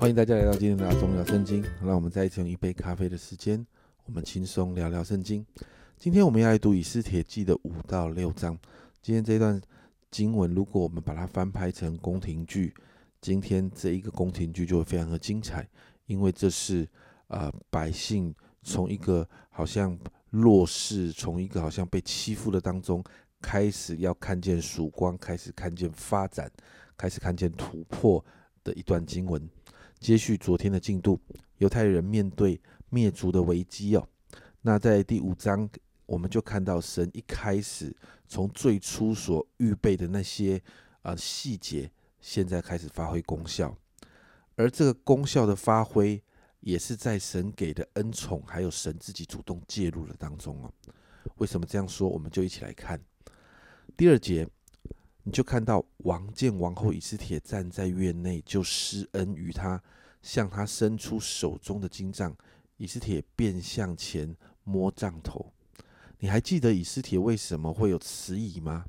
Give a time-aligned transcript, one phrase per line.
[0.00, 1.62] 欢迎大家来到今天的阿忠聊圣经。
[1.84, 3.66] 让我们再一次用一杯咖啡的时间，
[4.06, 5.44] 我们轻松聊聊圣经。
[5.98, 8.58] 今天我们要来读以斯帖记的五到六章。
[9.02, 9.60] 今天这段
[10.10, 12.72] 经文，如果我们把它翻拍成宫廷剧，
[13.20, 15.68] 今天这一个宫廷剧就会非常的精彩，
[16.06, 16.88] 因为这是
[17.26, 19.94] 呃百姓从一个好像
[20.30, 23.04] 弱势，从一个好像被欺负的当中，
[23.42, 26.50] 开始要看见曙光，开始看见发展，
[26.96, 28.24] 开始看见突破
[28.64, 29.46] 的一段经文。
[30.00, 31.20] 接续昨天的进度，
[31.58, 34.08] 犹太人面对灭族的危机哦。
[34.62, 35.68] 那在第五章，
[36.06, 37.94] 我们就看到神一开始
[38.26, 40.60] 从最初所预备的那些
[41.02, 43.76] 啊细节，现在开始发挥功效。
[44.56, 46.22] 而这个功效的发挥，
[46.60, 50.72] 也是在神给的恩宠，还有神自己主动介入的当中哦。
[51.36, 52.08] 为什么这样说？
[52.08, 52.98] 我们就一起来看
[53.96, 54.48] 第二节。
[55.22, 59.82] 你就看到王见王后以斯帖站在院内，就施恩于他，
[60.22, 62.34] 向他伸出手中的金杖。
[62.78, 65.52] 以斯帖便向前摸杖头。
[66.18, 68.86] 你还记得以斯帖为什么会有迟疑吗？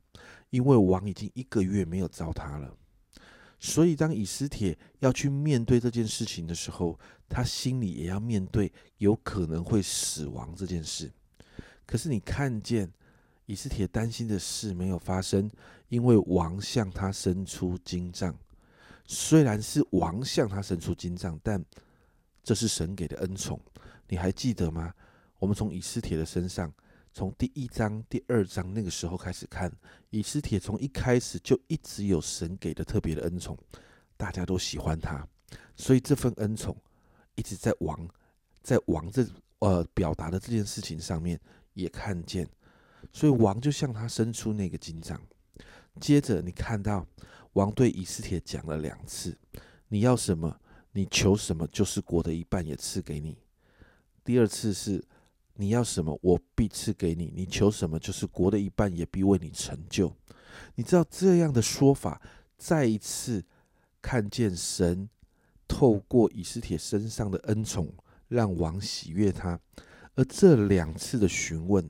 [0.49, 2.77] 因为王已经一个月没有召他了。
[3.59, 11.11] 所以当以斯帖要去面对这件事情的时候，他心里也要面对有可能会死亡这件事。
[11.85, 12.89] 可是你看见。
[13.45, 15.49] 以斯帖担心的事没有发生，
[15.89, 18.35] 因为王向他伸出金杖。
[19.05, 21.63] 虽然是王向他伸出金杖，但
[22.43, 23.59] 这是神给的恩宠。
[24.07, 24.93] 你还记得吗？
[25.37, 26.71] 我们从以斯帖的身上，
[27.11, 29.71] 从第一章、第二章那个时候开始看，
[30.11, 33.57] 以斯帖从一开始就一直有神给的特别的恩宠，
[34.15, 35.27] 大家都喜欢他，
[35.75, 36.77] 所以这份恩宠
[37.35, 38.07] 一直在王
[38.61, 39.25] 在王这
[39.59, 41.37] 呃表达的这件事情上面
[41.73, 42.47] 也看见。
[43.13, 45.21] 所以王就向他伸出那个金杖，
[45.99, 47.05] 接着你看到
[47.53, 49.37] 王对以斯帖讲了两次
[49.89, 50.59] ：“你要什么，
[50.93, 53.37] 你求什么，就是国的一半也赐给你。”
[54.23, 55.03] 第二次是
[55.55, 60.15] ：“你要什么，我必赐给你；你求什么，就是国的一半也必为你成就。”
[60.75, 62.21] 你知道这样的说法，
[62.57, 63.43] 再一次
[64.01, 65.09] 看见神
[65.67, 67.93] 透过以斯帖身上的恩宠，
[68.27, 69.59] 让王喜悦他，
[70.15, 71.89] 而这两次的询问。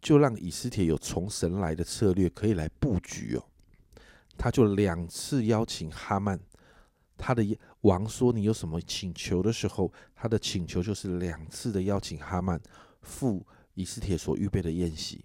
[0.00, 3.44] 就让以斯帖有从神来的策略可以来布局哦，
[4.38, 6.40] 他就两次邀请哈曼，
[7.18, 7.44] 他的
[7.82, 12.58] 王说你有什么请求的时候，他的请求就是两次的邀请哈曼
[13.02, 15.24] 赴以斯帖所预备的宴席。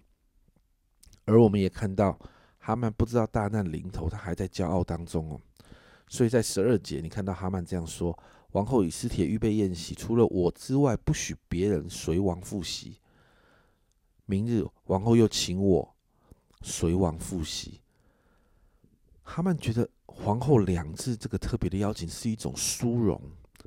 [1.24, 2.18] 而我们也看到
[2.58, 5.40] 哈曼不知道大难临头，他还在骄傲当中哦，
[6.08, 8.16] 所以在十二节你看到哈曼这样说：
[8.52, 13.00] 王后以斯帖预备宴席，除了我之外，不许别人随王复席。
[14.26, 15.96] 明日王后又请我
[16.62, 17.80] 随王复习。
[19.24, 23.20] 他们觉得皇后两次这个特别的邀请是一种殊荣，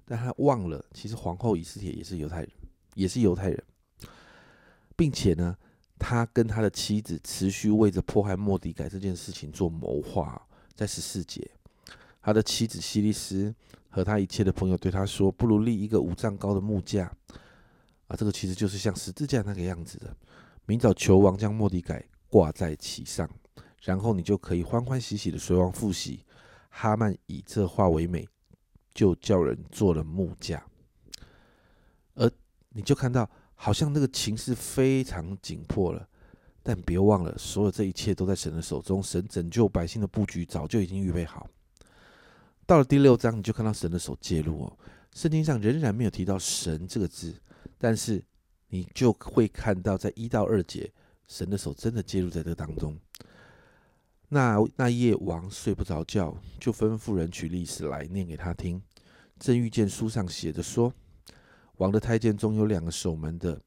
[0.06, 2.52] 但他忘了，其实皇后以斯帖也是犹太人，
[2.94, 3.64] 也是犹太人，
[4.96, 5.58] 并且呢，
[5.98, 10.42] 他跟他的妻子持续为着迫害莫迪改这件事情做谋划。
[10.76, 11.46] 在十四节，
[12.22, 13.54] 他的妻子希利斯
[13.90, 17.12] 和他一切的朋友对他说：“不如立一个五丈高的木架。”
[18.08, 20.16] 啊，这个其实就是像十字架那个样子的。
[20.70, 23.28] 明早求王将莫迪改挂在其上，
[23.82, 26.24] 然后你就可以欢欢喜喜的随王复习。
[26.70, 28.30] 哈曼以这话为美，
[28.94, 30.64] 就叫人做了木架。
[32.14, 32.32] 而
[32.70, 36.08] 你就看到，好像那个情势非常紧迫了。
[36.62, 39.02] 但别忘了，所有这一切都在神的手中。
[39.02, 41.50] 神拯救百姓的布局早就已经预备好。
[42.68, 44.78] 到了第六章，你就看到神的手介入哦。
[45.16, 47.36] 圣经上仍然没有提到“神”这个字，
[47.80, 48.24] 但是。
[48.70, 50.92] 你就会看到，在一到二节，
[51.28, 52.98] 神的手真的介入在这当中。
[54.30, 58.82] 那那夜王睡不着觉，就吩咐人取历史来念给他听。
[59.40, 60.94] 正遇见书上写着说，
[61.78, 63.60] 王的太监中有两个守门的，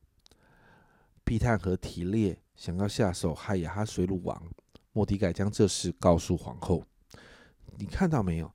[1.24, 4.40] 毕探和提列想要下手害亚哈水鲁王。
[4.92, 6.84] 莫迪改将这事告诉皇后。
[7.76, 8.52] 你看到没有？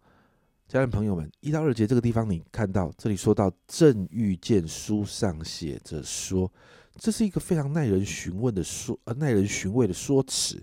[0.68, 6.52] 家人朋友们，一到二节这个地方，你看到这里说到正遇见书上写着说，
[6.98, 10.62] 这是一个非常耐人寻问的说，呃，耐人寻味的说辞。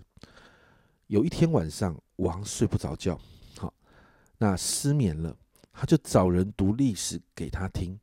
[1.06, 3.18] 有一天晚上，王睡不着觉，
[3.56, 3.72] 好，
[4.36, 5.34] 那失眠了，
[5.72, 7.98] 他就找人读历史给他听。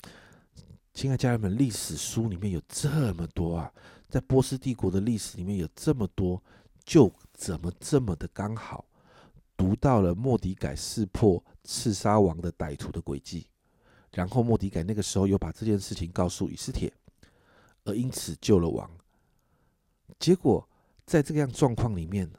[0.96, 3.72] 亲爱家人们，历史书里面有这么多啊，
[4.10, 6.42] 在波斯帝国的历史里面有这么多，
[6.84, 8.84] 就怎么这么的刚好？
[9.56, 13.48] 读到了莫迪改识破刺杀王的歹徒的诡计，
[14.12, 16.92] 然后莫迪改那个时候又把这件事情告诉以斯帖，
[17.84, 18.90] 而因此救了王。
[20.20, 20.68] 结果
[21.06, 22.30] 在这样状况里面，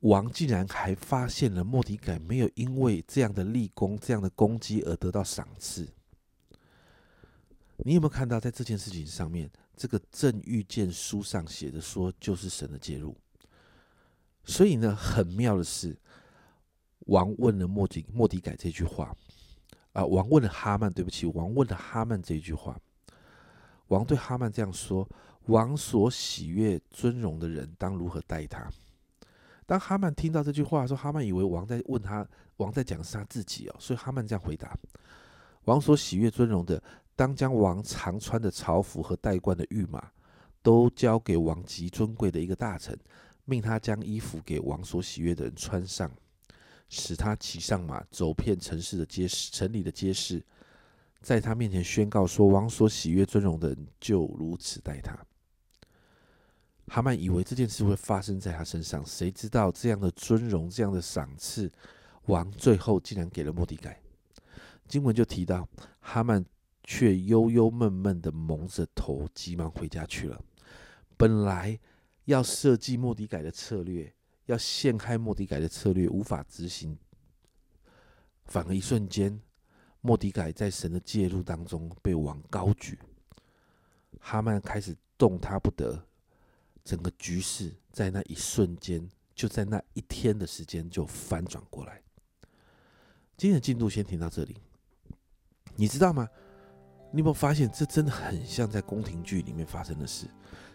[0.00, 5.88] 王竟然还发现了莫迪改没有因为这样的立功、这样的攻击而得到赏赐。
[7.78, 13.14] 你有没有看到，在这件事情上面，这个正遇见书上写的说，就是神的介入。
[14.44, 15.94] 所以呢，很妙的是，
[17.06, 19.12] 王问了莫迪莫迪改这句话，
[19.92, 22.78] 啊，王问了哈曼，对不起，王问了哈曼这句话。
[23.88, 25.08] 王对哈曼这样说
[25.46, 28.70] ：“王所喜悦尊荣的人，当如何待他？”
[29.66, 32.26] 当哈曼听到这句话的时候，哈曼以为王在问他，
[32.58, 34.76] 王在讲是他自己哦，所以哈曼这样回答
[35.66, 36.82] ：“王所喜悦尊荣的。”
[37.16, 40.06] 当将王常穿的朝服和戴冠的御马，
[40.62, 42.94] 都交给王极尊贵的一个大臣，
[43.46, 46.10] 命他将衣服给王所喜悦的人穿上，
[46.88, 50.44] 使他骑上马，走遍城市的街市、城里的街市，
[51.20, 55.18] 在他面前宣告说：“王所喜悦尊荣的人，就如此待他。”
[56.88, 61.70] 哈曼以为这件事会发生在他身上，谁知道这样的尊荣、这样的赏赐，
[62.26, 64.00] 王最后竟然给了莫迪改。
[64.86, 65.68] 经文就提到
[66.00, 66.44] 哈曼。
[66.88, 70.40] 却悠悠闷闷的蒙着头，急忙回家去了。
[71.16, 71.76] 本来
[72.26, 74.14] 要设计莫迪改的策略，
[74.46, 76.96] 要陷开莫迪改的策略无法执行，
[78.46, 79.40] 反而一瞬间，
[80.00, 82.98] 莫迪改在神的介入当中被往高举。
[84.18, 86.02] 哈曼开始动他不得，
[86.84, 92.00] 整个局势在那一瞬间，就在那一天的时间就翻转过来。
[93.36, 94.56] 今天的进度先停到这里，
[95.74, 96.28] 你知道吗？
[97.12, 100.26] 你有没有发现，这真的很像在宫廷剧里面发生的事？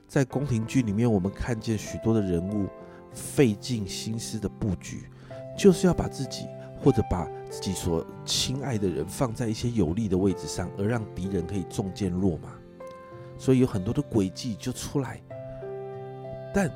[0.08, 2.70] 在宫廷剧里面，我们看见许多的人物
[3.13, 5.10] 费尽心思的布局，
[5.58, 6.48] 就是要把自己
[6.81, 12.50] 或者把自己所亲爱的人放在一些有利的位置上，而让敌人可以中箭落马。
[13.38, 15.19] 所以有很多的诡计就出来。
[16.54, 16.69] 但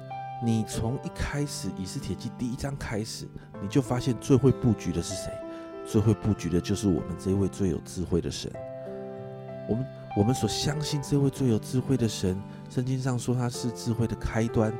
[0.43, 3.27] 你从一开始《以斯帖记》第一章开始，
[3.61, 5.31] 你就发现最会布局的是谁？
[5.85, 8.51] 最会布局的就是我们这位最有智慧的神。
[9.69, 9.85] 我们
[10.17, 12.39] 我们所相信这位最有智慧的神，
[12.69, 14.73] 圣经上说他是智慧的开端。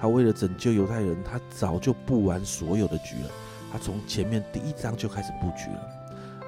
[0.00, 3.30] 他为了拯救犹太人，他早就布完所有的局了。
[3.70, 5.90] 他从前面第一章就开始布局了，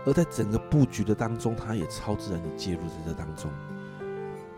[0.07, 3.51] 而在整个布局的当中，他也超自然的介入在这当中。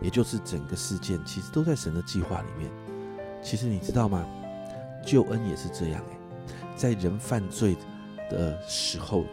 [0.01, 2.71] 也就是整个事件其实都在神的计划里面。
[3.43, 4.25] 其实你知道吗？
[5.05, 6.17] 救恩也是这样诶，
[6.75, 7.75] 在人犯罪
[8.29, 9.25] 的时候。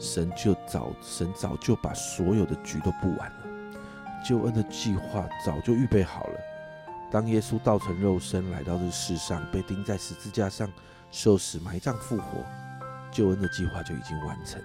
[0.00, 3.46] 神就早，神早就把所有的局都布完了，
[4.24, 6.37] 救恩的计划早就预备好了。
[7.10, 10.70] 当耶稣道成肉身来到这世上，被钉在十字架上，
[11.10, 12.44] 受死、埋葬、复活，
[13.10, 14.60] 救恩的计划就已经完成。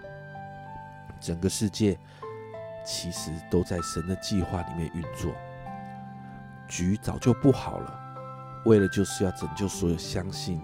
[1.22, 1.98] 整个世界
[2.86, 5.34] 其实都在神的计划里面运作，
[6.68, 8.00] 局早就布好了，
[8.66, 10.62] 为了就是要拯救所有相信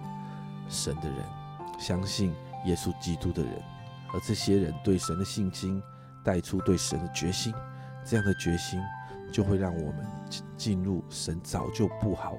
[0.68, 1.24] 神的人，
[1.78, 2.34] 相信
[2.66, 3.62] 耶稣基督的人。
[4.12, 5.82] 而这些人对神的信心，
[6.22, 7.54] 带出对神的决心，
[8.04, 8.78] 这样的决心
[9.30, 10.06] 就会让我们
[10.56, 12.36] 进入神早就布好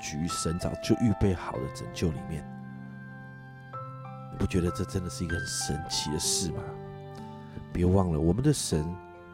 [0.00, 2.46] 局、神早就预备好的拯救里面。
[4.30, 6.62] 你不觉得这真的是一个很神奇的事吗？
[7.72, 8.84] 别忘了，我们的神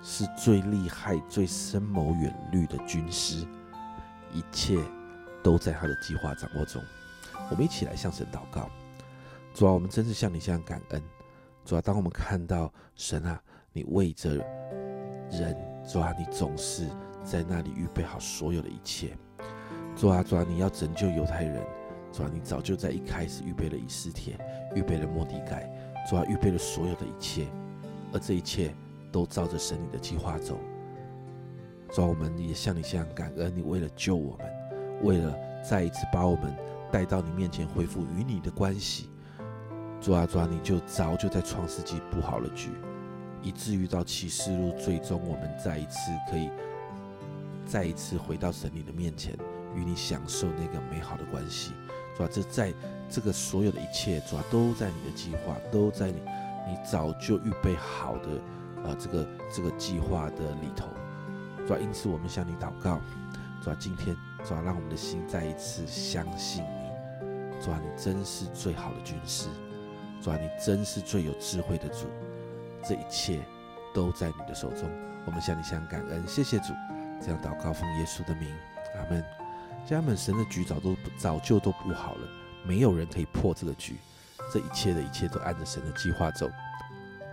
[0.02, 3.46] 是最厉害、最深谋远虑的军师，
[4.32, 4.78] 一切
[5.42, 6.82] 都在他的计划掌握中。
[7.50, 8.70] 我们一起来向神祷告，
[9.52, 11.02] 主啊，我们真是向你这样感恩。
[11.64, 13.38] 主啊，当我们看到神啊，
[13.72, 14.34] 你为着
[15.30, 15.56] 人，
[15.90, 16.86] 主啊，你总是
[17.24, 19.18] 在那里预备好所有的一切。
[19.96, 21.60] 主啊，主啊，你要拯救犹太人，
[22.12, 24.38] 主啊，你早就在一开始预备了以斯帖，
[24.76, 25.68] 预备了莫迪盖，
[26.08, 27.48] 主啊，预备了所有的一切，
[28.12, 28.72] 而这一切
[29.10, 30.60] 都照着神你的计划走。
[31.90, 34.46] 主啊，我们也向你向感恩，你为了救我们，
[35.02, 35.36] 为了
[35.68, 36.54] 再一次把我们
[36.92, 39.10] 带到你面前，恢复与你的关系。
[40.00, 42.70] 主啊，主啊，你就早就在创世纪布好了局，
[43.42, 46.50] 以至于到启示录，最终我们再一次可以
[47.66, 49.34] 再一次回到神你的面前，
[49.74, 51.72] 与你享受那个美好的关系。
[52.16, 52.74] 主啊，这在
[53.08, 56.20] 这个所有的一切，主啊，都在你的计划，都在你
[56.68, 58.28] 你早就预备好的
[58.84, 60.86] 啊，这个这个计划的里头。
[61.66, 63.00] 主啊，因此我们向你祷告，
[63.62, 67.60] 主啊，今天主啊，让我们的心再一次相信你。
[67.64, 69.48] 主啊，你真是最好的军师。
[70.20, 72.06] 主啊，你真是最有智慧的主，
[72.82, 73.40] 这一切
[73.94, 74.90] 都在你的手中。
[75.26, 76.72] 我们向你向感恩，谢谢主。
[77.20, 78.54] 这样祷告奉耶稣的名，
[78.96, 79.24] 阿门。
[79.86, 82.28] 家们，神的局早都早就都布好了，
[82.66, 83.96] 没有人可以破这个局。
[84.52, 86.50] 这一切的一切都按着神的计划走。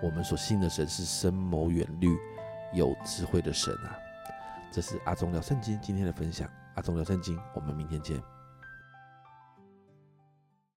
[0.02, 2.16] 我们所信的神是深谋远虑、
[2.74, 3.98] 有智慧的神啊。
[4.72, 6.48] 这是阿忠聊圣经今天的分享。
[6.76, 8.37] 阿忠聊圣经，我们明天见。